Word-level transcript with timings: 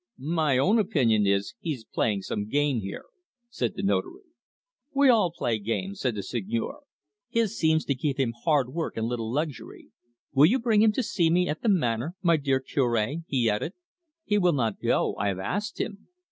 "My 0.33 0.57
own 0.57 0.79
opinion 0.79 1.27
is, 1.27 1.53
he's 1.59 1.85
playing 1.85 2.23
some 2.23 2.47
game 2.49 2.79
here," 2.79 3.05
said 3.51 3.75
the 3.75 3.83
Notary. 3.83 4.23
"We 4.95 5.09
all 5.09 5.31
play 5.31 5.59
games," 5.59 5.99
said 5.99 6.15
the 6.15 6.23
Seigneur. 6.23 6.79
"His 7.29 7.55
seems 7.55 7.85
to 7.85 7.93
give 7.93 8.17
him 8.17 8.33
hard 8.43 8.73
work 8.73 8.97
and 8.97 9.05
little 9.05 9.31
luxury. 9.31 9.89
Will 10.33 10.47
you 10.47 10.57
bring 10.57 10.81
him 10.81 10.91
to 10.93 11.03
see 11.03 11.29
me 11.29 11.47
at 11.47 11.61
the 11.61 11.69
Manor, 11.69 12.15
my 12.23 12.35
dear 12.37 12.59
Cure?" 12.59 12.99
he 13.27 13.47
added. 13.47 13.73
"He 14.25 14.39
will 14.39 14.53
not 14.53 14.79
go. 14.81 15.15
I 15.19 15.27
have 15.27 15.37
asked 15.37 15.79
him." 15.79 16.07